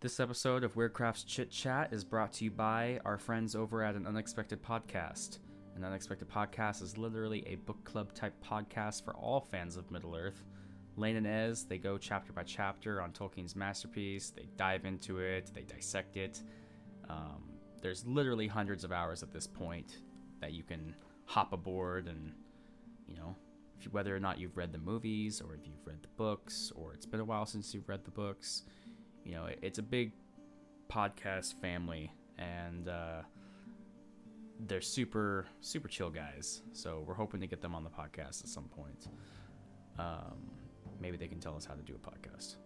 [0.00, 3.82] This episode of Wyrd Crafts Chit Chat is brought to you by our friends over
[3.82, 5.40] at An Unexpected Podcast.
[5.74, 10.14] An Unexpected Podcast is literally a book club type podcast for all fans of Middle
[10.14, 10.44] Earth.
[10.94, 14.30] Lane and Ez, they go chapter by chapter on Tolkien's masterpiece.
[14.30, 16.44] They dive into it, they dissect it.
[17.08, 17.50] Um,
[17.82, 19.98] there's literally hundreds of hours at this point
[20.40, 20.94] that you can
[21.24, 22.34] hop aboard and,
[23.08, 23.34] you know,
[23.80, 26.94] you, whether or not you've read the movies or if you've read the books or
[26.94, 28.62] it's been a while since you've read the books,
[29.24, 30.12] you know, it, it's a big
[30.90, 33.22] podcast family and uh,
[34.66, 36.62] they're super, super chill guys.
[36.72, 39.08] So we're hoping to get them on the podcast at some point.
[39.98, 40.50] Um,
[41.00, 42.56] maybe they can tell us how to do a podcast.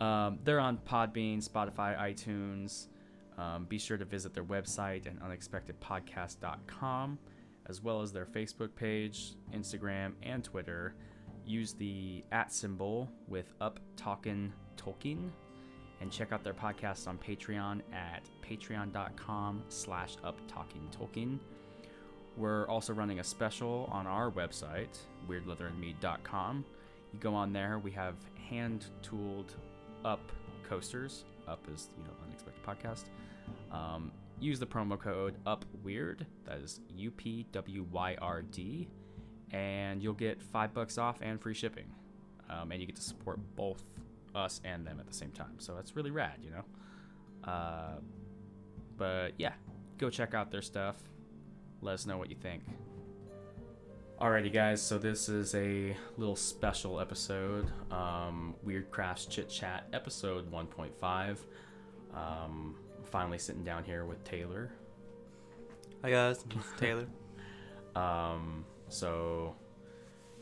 [0.04, 2.88] um, they're on Podbean, Spotify, iTunes.
[3.38, 7.18] Um, be sure to visit their website and unexpectedpodcast.com,
[7.66, 10.94] as well as their Facebook page, Instagram, and Twitter.
[11.50, 15.30] Use the at symbol with Up Talkin' Tolkien,
[16.00, 21.40] and check out their podcast on Patreon at patreon.com slash Up Talking Tolkien.
[22.36, 24.96] We're also running a special on our website,
[25.28, 26.64] wyrdleatherandmead.com.
[27.12, 28.14] You go on there, we have
[28.48, 29.56] hand tooled
[30.04, 30.30] up
[30.62, 31.24] coasters.
[31.48, 33.06] Up is, you know, unexpected podcast.
[33.76, 38.86] Um, use the promo code UPWYRD, that is U P W Y R D,
[39.90, 41.86] and you'll get five bucks off and free shipping.
[42.48, 43.82] Um, and you get to support both
[44.34, 45.54] us and them at the same time.
[45.58, 47.50] So that's really rad, you know?
[47.50, 47.98] Uh,
[48.96, 49.52] but yeah,
[49.98, 50.96] go check out their stuff.
[51.80, 52.62] Let us know what you think.
[54.20, 60.52] Alrighty, guys, so this is a little special episode um, Wyrd Crafts Chit Chat, episode
[60.52, 61.38] 1.5.
[62.14, 64.68] Um, finally sitting down here with Tayler.
[66.02, 66.44] Hi guys,
[66.78, 67.06] Tayler.
[67.96, 69.54] Um, so,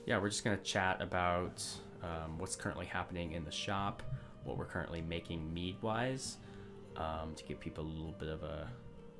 [0.08, 1.62] yeah, we're just going to chat about
[2.02, 4.02] um, what's currently happening in the shop,
[4.42, 6.38] what we're currently making mead wise,
[6.96, 8.70] um, to give people a little bit of a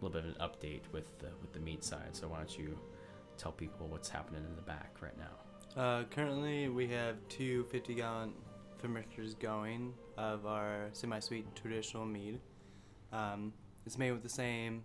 [0.01, 2.09] little bit of an update with the, with the mead side.
[2.17, 2.79] So, why don't you
[3.37, 5.81] tell people what's happening in the back right now?
[5.81, 8.33] Uh, currently, we have two 50 gallon
[8.83, 12.41] fermenters going of our semi sweet traditional mead.
[13.13, 13.53] Um,
[13.85, 14.85] it's made with the same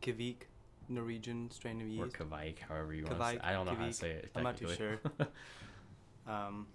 [0.00, 0.44] Kvik
[0.88, 2.16] Norwegian strain of Or yeast.
[2.16, 4.30] Kavike, however you want to say Kveik, I don't know how to say it.
[4.34, 5.26] I'm not too technically.
[6.26, 6.66] Um,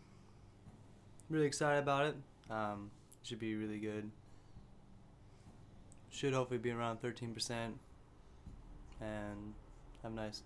[1.28, 2.16] really excited about it.
[2.52, 2.92] Um,
[3.24, 4.12] should be really good.
[6.12, 7.74] Should hopefully be around 13%
[9.02, 9.54] and
[10.04, 10.44] have a nice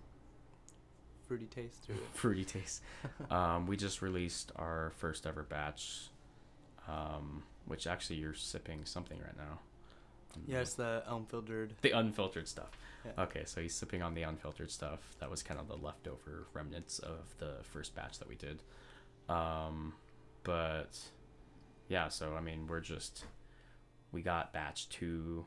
[1.26, 1.98] fruity taste to it.
[2.14, 2.82] fruity taste.
[3.30, 6.08] um, we just released our first ever batch,
[6.88, 9.58] um, which actually you're sipping something right now.
[10.46, 11.74] Yeah, the unfiltered.
[11.82, 12.70] The unfiltered stuff.
[13.18, 15.00] Okay, so he's sipping on the unfiltered stuff.
[15.20, 18.62] That was kind of the leftover remnants of the first batch that we did.
[19.28, 19.94] Um,
[20.42, 20.98] but
[21.88, 23.24] yeah, so I mean, we're just
[24.12, 25.44] we got batch two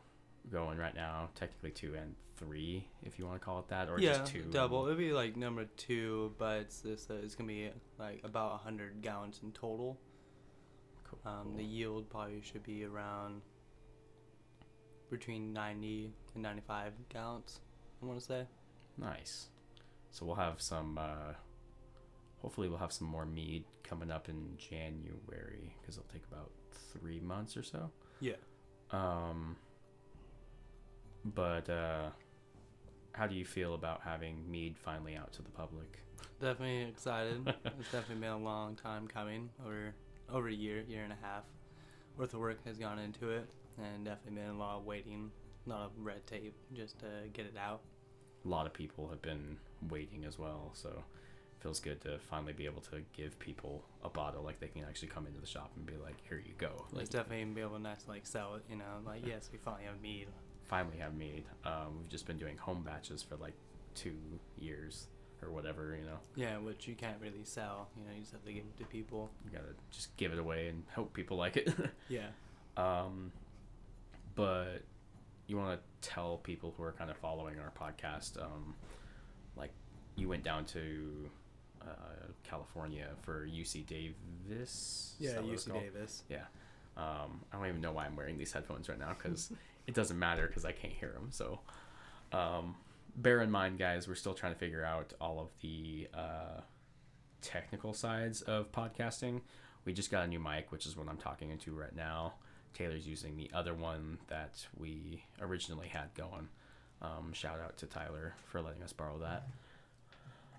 [0.51, 1.29] going right now.
[1.35, 4.43] Technically two and three, if you want to call it that, or yeah, just two.
[4.51, 4.85] double.
[4.85, 7.07] It'd be like number two, but it's this.
[7.09, 7.69] Uh, it's gonna be
[7.99, 9.97] like about hundred gallons in total.
[11.09, 11.57] Cool, Um, cool.
[11.57, 13.41] The yield probably should be around
[15.09, 17.59] between ninety and ninety-five gallons.
[18.01, 18.43] I want to say.
[18.97, 19.47] Nice.
[20.11, 20.97] So we'll have some.
[20.97, 21.33] Uh,
[22.41, 26.51] hopefully, we'll have some more mead coming up in January because it'll take about
[26.93, 27.89] three months or so.
[28.19, 28.33] Yeah.
[28.91, 29.55] Um.
[31.25, 32.09] But uh,
[33.11, 35.99] how do you feel about having mead finally out to the public?
[36.39, 37.47] Definitely excited.
[37.65, 39.49] it's definitely been a long time coming.
[39.65, 39.93] Over
[40.31, 41.43] over a year, year and a half
[42.17, 43.47] worth of work has gone into it,
[43.77, 45.31] and definitely been a lot of waiting,
[45.65, 47.81] a lot of red tape just to get it out.
[48.45, 49.57] A lot of people have been
[49.89, 54.09] waiting as well, so it feels good to finally be able to give people a
[54.09, 56.85] bottle like they can actually come into the shop and be like, "Here you go."
[56.91, 58.63] Like, it's definitely be able to like sell it.
[58.69, 60.27] You know, like yes, we finally have mead.
[60.65, 61.43] finally have mead.
[61.65, 63.53] Um, we've just been doing home batches for like
[63.95, 64.15] two
[64.57, 65.07] years
[65.41, 66.17] or whatever, you know.
[66.35, 67.89] Yeah, which you can't really sell.
[67.97, 69.29] You know, you just have to give it to people.
[69.45, 71.73] You gotta just give it away and hope people like it.
[72.09, 72.27] Yeah.
[72.77, 73.31] um,
[74.37, 74.83] but
[75.47, 78.75] you want to tell people who are kind of following our podcast, um,
[79.57, 79.71] like
[80.15, 81.29] you went down to
[81.81, 85.15] uh, California for UC Davis.
[85.19, 85.73] Yeah, that what it's UC?
[85.73, 86.23] Davis.
[86.29, 86.45] Yeah.
[86.95, 89.51] Um, I don't even know why I'm wearing these headphones right now because
[89.87, 91.27] it doesn't matter because I can't hear them.
[91.31, 91.59] So,
[92.31, 92.75] um,
[93.15, 96.61] bear in mind, guys, we're still trying to figure out all of the uh,
[97.41, 99.41] technical sides of podcasting.
[99.85, 102.33] We just got a new mic, which is what I'm talking into right now.
[102.77, 106.47] Tayler's using the other one that we originally had going.
[107.01, 109.47] Um, shout out to Tyler for letting us borrow that.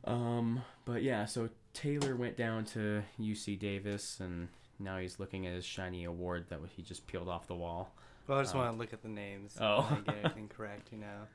[0.04, 4.48] Um, but yeah, so Taylor went down to UC Davis and
[4.80, 7.92] Now he's looking at his shiny award that he just peeled off the wall.
[8.28, 9.56] Well, I just Um, want to look at the names.
[9.60, 9.86] Oh.
[9.90, 11.06] and get everything correct, you know.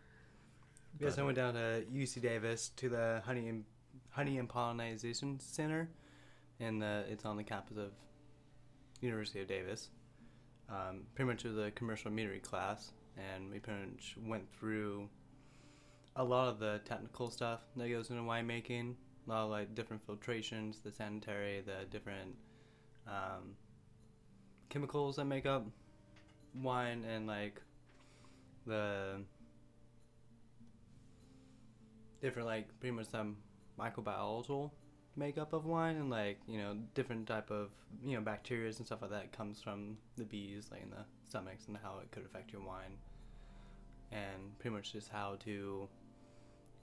[0.99, 3.65] Yes, I went down to UC Davis to the Honey and
[4.11, 5.89] Honey and Pollinization Center,
[6.59, 7.91] and uh, it's on the campus of
[9.01, 9.89] University of Davis.
[10.69, 15.09] Um, pretty much was a commercial meadery class, and we pretty much went through
[16.15, 18.95] a lot of the technical stuff that goes into winemaking.
[19.27, 22.35] A lot of like different filtrations, the sanitary, the different
[23.07, 23.55] um,
[24.69, 25.65] chemicals that make up
[26.55, 27.61] wine, and like
[28.65, 29.21] the
[32.21, 33.37] different like pretty much some
[33.79, 34.71] microbiological
[35.15, 37.69] makeup of wine and like you know different type of
[38.03, 41.67] you know bacteria and stuff like that comes from the bees like in the stomachs
[41.67, 42.97] and how it could affect your wine.
[44.11, 45.87] And pretty much just how to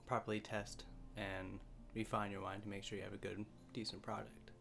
[0.05, 0.83] properly test
[1.15, 1.59] and
[1.95, 4.51] refine your wine to make sure you have a good decent product.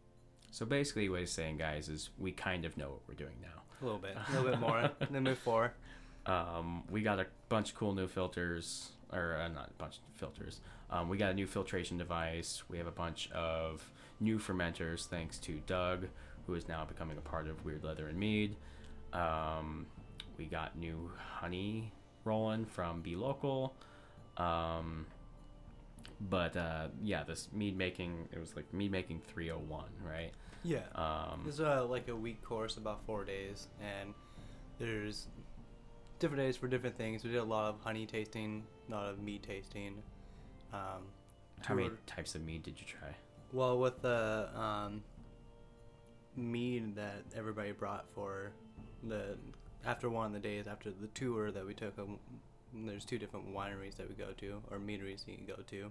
[0.52, 3.62] So basically, what he's saying, guys, is we kind of know what we're doing now.
[3.80, 4.16] a little bit.
[4.16, 5.74] A little bit more than before.
[6.26, 10.02] Um, we got a bunch of cool new filters, or uh, not a bunch of
[10.18, 10.60] filters.
[10.90, 12.62] Um, we got a new filtration device.
[12.68, 13.90] We have a bunch of
[14.20, 16.06] new fermenters, thanks to Doug,
[16.46, 18.56] who is now becoming a part of Wyrd Leather and Mead.
[19.12, 19.86] Um,
[20.38, 21.92] we got new honey
[22.24, 23.74] rolling from Be Local.
[24.36, 25.06] Um,
[26.20, 30.32] but uh, yeah, this mead making, it was like mead making 301, right?
[30.62, 34.12] yeah Um, It's uh, like a week course, about four days, and
[34.78, 35.26] there's
[36.20, 37.24] different days for different things.
[37.24, 40.02] We did a lot of honey tasting, a lot of mead tasting.
[40.72, 41.02] Um,
[41.62, 43.08] how many types of mead did you try?
[43.52, 45.02] Well, with the um,
[46.36, 48.52] mead that everybody brought for
[49.02, 49.36] the
[49.84, 52.18] after one of the days after the tour that we took, um,
[52.72, 55.90] there's two different wineries that we go to or meaderies you can go to.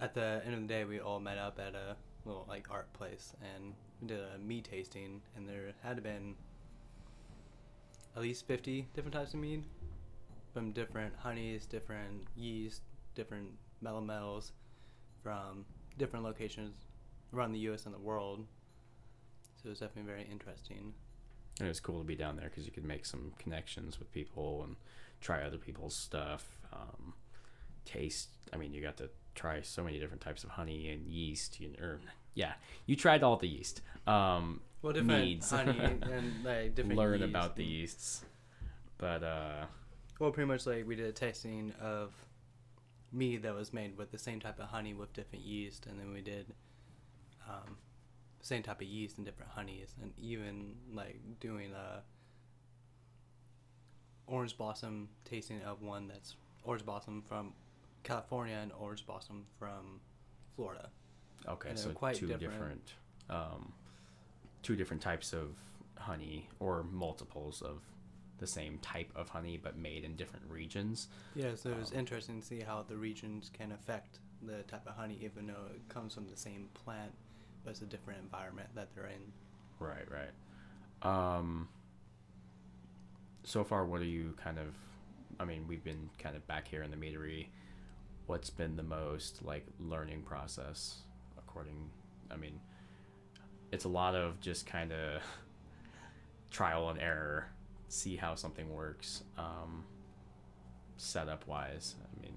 [0.00, 2.92] At the end of the day, we all met up at a little like art
[2.94, 6.34] place and we did a mead tasting, and there had been
[8.14, 9.64] at least 50 different types of mead
[10.52, 12.82] from different honeys, different yeast,
[13.14, 13.48] different
[13.82, 14.52] melomels
[15.22, 15.64] from
[15.98, 16.74] different locations
[17.34, 17.86] around the U.S.
[17.86, 18.44] and the world.
[19.56, 20.92] So it was definitely very interesting.
[21.58, 24.12] And it was cool to be down there because you could make some connections with
[24.12, 24.76] people and
[25.20, 26.56] try other people's stuff.
[26.72, 27.14] Um,
[27.84, 28.30] taste.
[28.52, 31.60] I mean, you got to try so many different types of honey and yeast.
[31.60, 32.00] You, or
[32.34, 32.52] yeah,
[32.86, 33.80] you tried all the yeast.
[34.06, 35.50] Um, Well, different Meads.
[35.50, 38.24] honey and like different learn yeast about the yeasts.
[38.98, 39.66] But uh,
[40.18, 42.12] Well, pretty much like we did a tasting of
[43.12, 46.12] mead that was made with the same type of honey with different yeast, and then
[46.12, 46.46] we did
[47.48, 47.76] um,
[48.40, 52.02] same type of yeast and different honeys, and even like doing a
[54.26, 57.52] orange blossom tasting of one that's orange blossom from
[58.02, 60.00] California and orange blossom from
[60.56, 60.88] Florida.
[61.48, 62.52] Okay, And so quite two different.
[62.52, 62.92] different,
[63.30, 63.72] um,
[64.62, 65.56] two different types of
[65.96, 67.82] honey or multiples of
[68.38, 71.08] the same type of honey, but made in different regions.
[71.34, 74.86] Yeah, so it was Um, interesting to see how the regions can affect the type
[74.86, 77.12] of honey, even though it comes from the same plant,
[77.64, 79.32] but it's a different environment that they're in.
[79.78, 80.32] Right, right.
[81.02, 81.68] Um,
[83.44, 84.74] so far, what are you kind of?
[85.40, 87.48] I mean, we've been kind of back here in the meadery.
[88.26, 91.02] What's been the most like learning process?
[91.52, 91.90] According,
[92.30, 92.58] I mean,
[93.72, 95.20] it's a lot of just kind of
[96.50, 97.46] trial and error,
[97.88, 99.22] see how something works.
[99.36, 99.84] Um,
[100.96, 102.34] setup wise, I mean,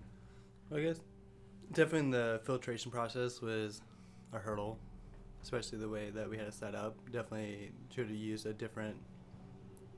[0.74, 1.00] I guess
[1.72, 3.81] definitely the filtration process was
[4.34, 4.77] a hurdle,
[5.43, 6.98] especially the way that we had it set up.
[7.12, 8.98] Definitely should have used a different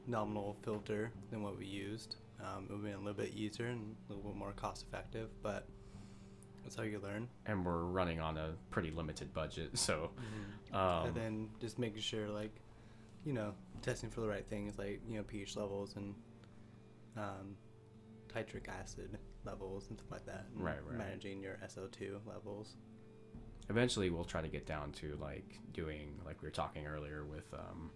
[0.05, 2.17] nominal filter than what we used.
[2.39, 4.85] Um, it would have been a little bit easier and a little bit more cost
[4.87, 5.65] effective, but
[6.67, 7.29] that's how you learn.
[7.45, 10.11] and we're running on a pretty limited budget, so
[10.73, 12.53] um, and then just making sure, like,
[13.25, 16.13] you know, testing for the right things, like you know, pH levels and
[17.15, 17.55] um,
[18.35, 20.45] nitric acid levels and stuff like that.
[20.53, 20.97] and Right, right.
[20.97, 22.75] Managing your SO2 levels.
[23.69, 27.51] eventually we'll try to get down to like doing like we were talking earlier with
[27.53, 27.89] um,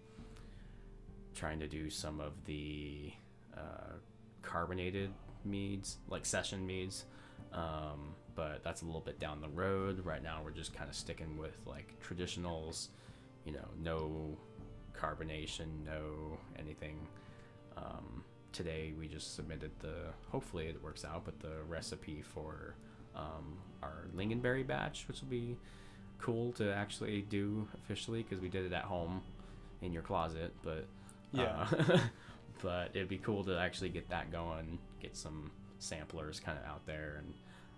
[1.35, 3.11] trying to do some of the
[3.57, 3.93] uh,
[4.41, 5.11] carbonated
[5.45, 7.05] meads like session meads
[7.53, 10.95] um, but that's a little bit down the road right now we're just kind of
[10.95, 12.87] sticking with like traditionals
[13.45, 14.37] you know no
[14.99, 16.97] carbonation no anything
[17.77, 19.93] um, today we just submitted the
[20.29, 22.75] hopefully it works out but the recipe for
[23.15, 25.57] um, our lingonberry batch which will be
[26.19, 29.21] cool to actually do officially because we did it at home
[29.81, 30.85] in your closet but
[31.31, 31.65] Yeah.
[31.89, 31.97] uh,
[32.61, 36.85] but it'd be cool to actually get that going get some samplers kind of out
[36.85, 37.33] there and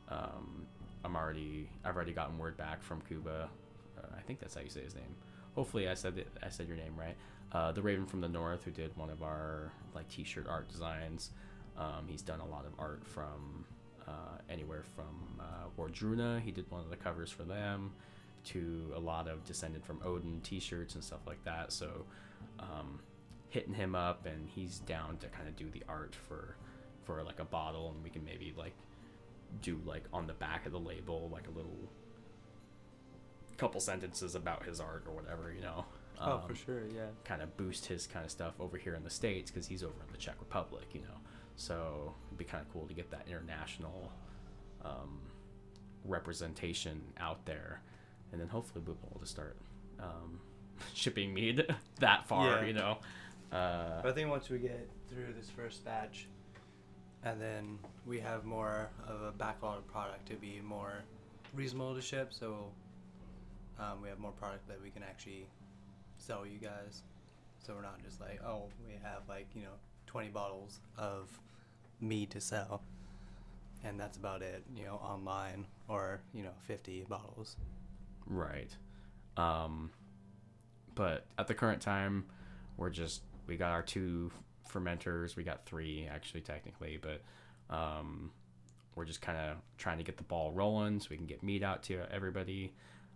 [0.09, 0.65] um,
[1.03, 3.49] i'm already i've already gotten word back from Kuba
[3.97, 5.15] uh, i think that's how you say his name
[5.55, 7.15] hopefully I said I said your name right.
[7.51, 11.31] Uh, the Raven from the North, who did one of our like T-shirt art designs.
[11.77, 13.65] Um, he's done a lot of art from
[14.07, 16.41] uh, anywhere from uh, Wardruna.
[16.41, 17.91] He did one of the covers for them
[18.45, 21.71] to a lot of Descended from Odin T-shirts and stuff like that.
[21.71, 22.05] So
[22.59, 22.99] um,
[23.49, 26.55] hitting him up, and he's down to kind of do the art for
[27.03, 28.73] for like a bottle, and we can maybe like
[29.61, 31.89] do like on the back of the label like a little
[33.57, 35.85] couple sentences about his art or whatever, you know.
[36.19, 37.07] oh, for Um, sure, yeah.
[37.23, 39.93] kind of boost his kind of stuff over here in the states because he's over
[40.05, 41.17] in the Czech Republic, you know.
[41.55, 44.11] So it'd be kind of cool to get that international
[44.83, 45.19] um,
[46.03, 47.81] representation out there,
[48.31, 49.55] and then hopefully we'll be able to start
[49.99, 50.39] um,
[50.93, 51.65] shipping mead
[51.99, 52.65] that far, Yeah.
[52.65, 52.97] you know.
[53.51, 56.27] Uh, I think once we get through this first batch,
[57.25, 61.03] and then we have more of a backlog product to be more
[61.53, 62.71] reasonable to ship, so
[63.79, 65.47] um, we have more product that we can actually
[66.17, 67.03] sell you guys.
[67.59, 69.75] So we're not just like, oh, we have like you know
[70.07, 71.29] 20 bottles of
[72.01, 72.81] mead to sell,
[73.83, 77.55] and that's about it, you know, online or you know 50 bottles.
[78.25, 78.75] Right.
[79.37, 79.91] Um,
[80.95, 82.25] but at the current time,
[82.77, 84.31] we're just we got our two
[84.71, 85.35] fermenters.
[85.35, 87.21] We got three actually technically, but
[87.73, 88.31] um,
[88.95, 91.63] we're just kind of trying to get the ball rolling so we can get meat
[91.63, 92.73] out to everybody.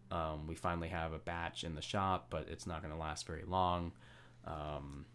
[0.09, 3.27] Um, we finally have a batch in the shop, but it's not going to last
[3.27, 3.91] very long.
[4.45, 5.05] Um,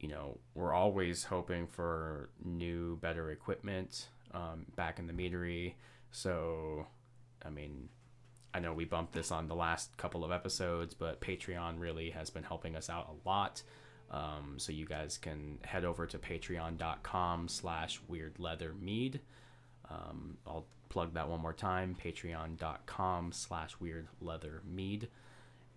[0.00, 5.74] you know, we're always hoping for new, better equipment um, back in the meadery.
[6.12, 6.86] So,
[7.44, 7.88] I mean,
[8.54, 12.30] I know we bumped this on the last couple of episodes, but Patreon really has
[12.30, 13.62] been helping us out a lot.
[14.10, 19.20] Um, so you guys can head over to patreon.com slash wyrd leather mead.
[19.90, 25.08] Um, I'll plug that one more time, patreon.com slash wyrd leather mead.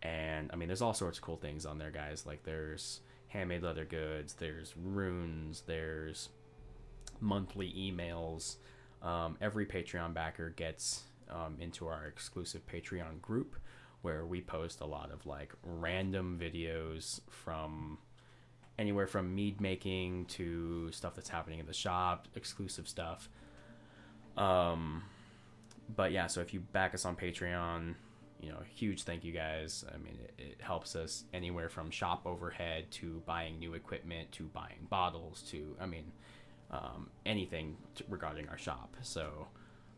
[0.02, 2.26] And I mean, there's all sorts of cool things on there, guys.
[2.26, 6.30] Like there's handmade leather goods, there's runes, there's
[7.20, 8.56] monthly emails.
[9.02, 13.56] Um, every Patreon backer gets um, into our exclusive Patreon group
[14.02, 18.00] where we post a lot of like random videos from
[18.82, 23.30] anywhere from mead making to stuff that's happening in the shop, exclusive stuff.
[24.36, 25.04] Um,
[25.96, 27.96] but yeah, so if you back us on Patreon,
[28.42, 29.86] you know, huge thank you guys.
[29.94, 34.44] I mean, it, it helps us anywhere from shop overhead to buying new equipment to
[34.46, 36.12] buying bottles to, I mean,
[36.72, 37.78] um, anything
[38.10, 38.96] regarding our shop.
[39.02, 39.48] So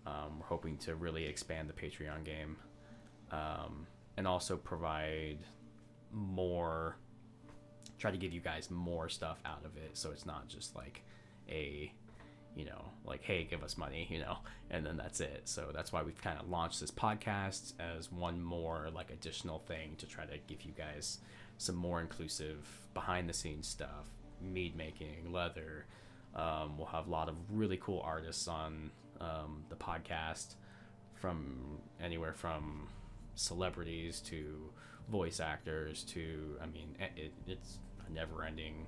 [0.06, 2.58] um, we're hoping to really expand the Patreon game
[3.32, 3.88] um,
[4.18, 5.38] and also provide
[6.12, 6.98] more,
[8.00, 9.92] try to give you guys more stuff out of it.
[9.94, 11.04] So it's not just like
[11.50, 11.92] a
[12.56, 14.38] you know, like, hey, give us money, you know,
[14.70, 15.42] and then that's it.
[15.46, 19.96] So that's why we've kind of launched this podcast as one more like additional thing
[19.98, 21.20] to try to give you guys
[21.58, 24.08] some more inclusive behind the scenes stuff,
[24.42, 25.86] mead making, leather.
[26.36, 30.56] Um, we'll have a lot of really cool artists on um, the podcast
[31.16, 32.88] from anywhere from
[33.36, 34.70] celebrities to
[35.10, 37.80] voice actors to, I mean, it, it, it's
[38.12, 38.88] never ending,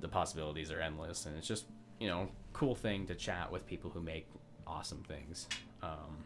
[0.00, 1.64] the possibilities are endless and it's just
[1.98, 4.26] you know cool thing to chat with people who make
[4.66, 5.48] awesome things.
[5.82, 6.24] Um,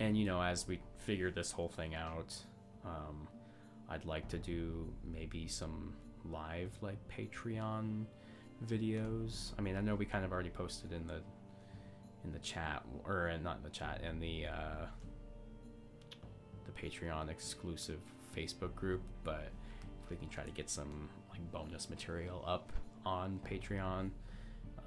[0.00, 2.34] and you know as we figure this whole thing out
[2.84, 3.28] um,
[3.90, 5.94] i'd like to do maybe some
[6.30, 8.04] live like patreon
[8.66, 9.52] videos.
[9.58, 11.20] I mean i know we kind of already posted in the
[12.24, 14.86] in the chat or in, not in the chat in the uh,
[16.80, 18.00] patreon exclusive
[18.36, 19.50] facebook group but
[20.04, 22.72] if we can try to get some like bonus material up
[23.04, 24.10] on patreon.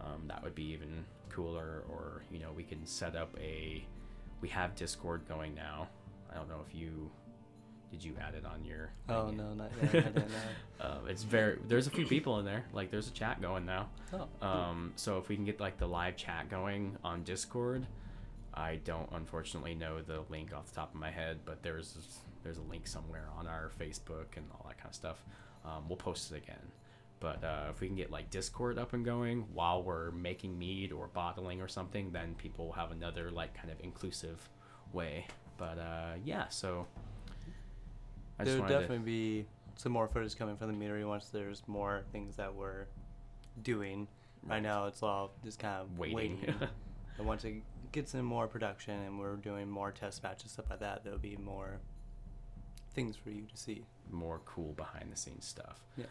[0.01, 3.86] Um, that would be even cooler or you know we can set up a
[4.41, 5.88] we have discord going now.
[6.31, 7.10] I don't know if you
[7.91, 10.05] did you add it on your Oh no, not yet.
[10.05, 10.36] I didn't know.
[10.81, 12.65] uh, it's very there's a few people in there.
[12.72, 13.89] Like there's a chat going now.
[14.13, 17.86] Oh, um, so if we can get like the live chat going on discord
[18.53, 21.98] i don't unfortunately know the link off the top of my head but there's
[22.44, 25.24] there's a link somewhere on our facebook and all that kind of stuff
[25.65, 26.72] um, we'll post it again
[27.20, 30.91] but uh, if we can get like discord up and going while we're making mead
[30.94, 34.48] or bottling or something then people will have another like kind of inclusive
[34.94, 35.25] way
[35.58, 36.88] but uh, yeah so
[38.39, 41.27] I just There'll wanted to- definitely be some more footage coming from the meadery once
[41.29, 42.86] there's more things that we're
[43.62, 44.08] doing.
[44.44, 44.63] Right, Right.
[44.63, 46.15] now, it's all just kind of Waiting.
[46.39, 46.56] waiting.
[47.18, 50.79] and once it gets in more production and we're doing more test batches stuff like
[50.79, 51.79] that, there'll be more
[52.93, 53.86] things for you to see.
[54.12, 55.84] more cool behind the scenes stuff.
[55.98, 56.05] Yeah.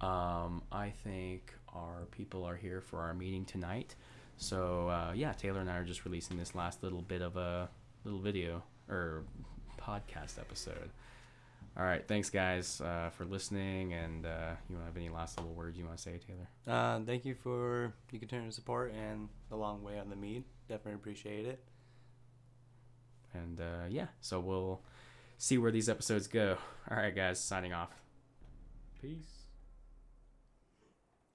[0.00, 3.94] Um, I think our people are here for our meeting tonight.
[4.36, 7.68] So uh, yeah, Tayler and I are just releasing this last little bit of a
[8.04, 9.22] little video or
[9.80, 10.90] podcast episode.
[11.76, 13.94] All right, thanks guys uh, for listening.
[13.94, 16.72] And uh, you want to have any last little words you want to say, Tayler?
[16.72, 20.44] Uh, thank you for your continued support and the long way on the meet.
[20.68, 21.62] Definitely appreciate it.
[23.32, 24.80] And uh, yeah, so we'll
[25.38, 26.56] see where these episodes go.
[26.90, 27.90] All right, guys, signing off.
[29.00, 29.43] Peace.